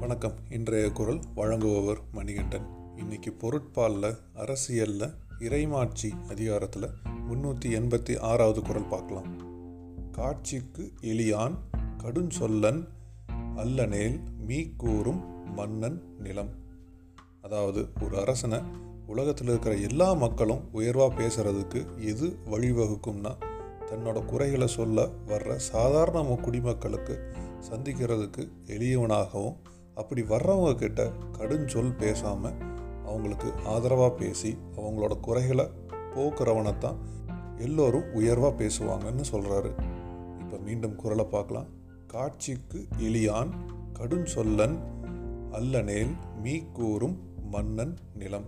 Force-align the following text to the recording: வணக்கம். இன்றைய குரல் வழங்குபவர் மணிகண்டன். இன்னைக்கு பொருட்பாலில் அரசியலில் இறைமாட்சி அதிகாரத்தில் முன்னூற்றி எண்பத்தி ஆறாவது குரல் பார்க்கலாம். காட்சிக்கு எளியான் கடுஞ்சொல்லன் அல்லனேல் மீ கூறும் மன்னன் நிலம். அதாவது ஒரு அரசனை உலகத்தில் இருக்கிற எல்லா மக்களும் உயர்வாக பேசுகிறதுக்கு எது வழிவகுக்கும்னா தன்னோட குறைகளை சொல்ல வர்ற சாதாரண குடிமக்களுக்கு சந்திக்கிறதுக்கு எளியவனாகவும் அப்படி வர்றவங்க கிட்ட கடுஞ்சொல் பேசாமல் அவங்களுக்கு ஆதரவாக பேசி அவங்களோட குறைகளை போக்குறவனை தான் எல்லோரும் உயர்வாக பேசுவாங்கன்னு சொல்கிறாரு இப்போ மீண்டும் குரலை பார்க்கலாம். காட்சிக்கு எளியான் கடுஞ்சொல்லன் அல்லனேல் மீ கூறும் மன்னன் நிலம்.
வணக்கம். 0.00 0.32
இன்றைய 0.50 0.90
குரல் 0.90 1.20
வழங்குபவர் 1.36 2.00
மணிகண்டன். 2.12 2.66
இன்னைக்கு 2.96 3.30
பொருட்பாலில் 3.30 4.16
அரசியலில் 4.34 5.14
இறைமாட்சி 5.38 6.28
அதிகாரத்தில் 6.28 6.86
முன்னூற்றி 7.30 7.64
எண்பத்தி 7.64 8.18
ஆறாவது 8.20 8.62
குரல் 8.62 8.88
பார்க்கலாம். 8.88 9.30
காட்சிக்கு 10.12 10.92
எளியான் 11.00 11.56
கடுஞ்சொல்லன் 12.02 12.88
அல்லனேல் 13.56 14.20
மீ 14.46 14.64
கூறும் 14.76 15.44
மன்னன் 15.54 16.02
நிலம். 16.18 16.50
அதாவது 17.42 17.88
ஒரு 18.02 18.18
அரசனை 18.18 18.58
உலகத்தில் 19.06 19.48
இருக்கிற 19.48 19.74
எல்லா 19.74 20.12
மக்களும் 20.12 20.68
உயர்வாக 20.72 21.14
பேசுகிறதுக்கு 21.22 21.86
எது 22.00 22.38
வழிவகுக்கும்னா 22.46 23.34
தன்னோட 23.86 24.24
குறைகளை 24.24 24.66
சொல்ல 24.66 25.08
வர்ற 25.26 25.56
சாதாரண 25.56 26.38
குடிமக்களுக்கு 26.42 27.34
சந்திக்கிறதுக்கு 27.70 28.48
எளியவனாகவும் 28.66 29.56
அப்படி 29.96 30.22
வர்றவங்க 30.22 30.74
கிட்ட 30.74 31.02
கடுஞ்சொல் 31.38 31.92
பேசாமல் 31.98 32.58
அவங்களுக்கு 33.04 33.48
ஆதரவாக 33.64 34.12
பேசி 34.14 34.58
அவங்களோட 34.76 35.20
குறைகளை 35.20 35.66
போக்குறவனை 36.14 36.78
தான் 36.78 36.98
எல்லோரும் 37.58 38.10
உயர்வாக 38.12 38.54
பேசுவாங்கன்னு 38.62 39.24
சொல்கிறாரு 39.32 39.70
இப்போ 40.40 40.56
மீண்டும் 40.58 40.96
குரலை 40.96 41.24
பார்க்கலாம். 41.24 41.70
காட்சிக்கு 42.06 42.80
எளியான் 42.98 43.52
கடுஞ்சொல்லன் 43.98 44.76
அல்லனேல் 45.52 46.12
மீ 46.42 46.54
கூறும் 46.72 47.16
மன்னன் 47.50 47.94
நிலம். 48.14 48.46